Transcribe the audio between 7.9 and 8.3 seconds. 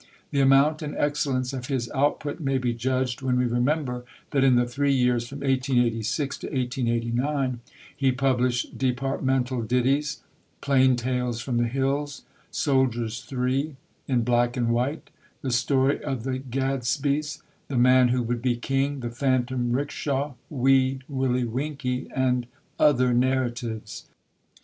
he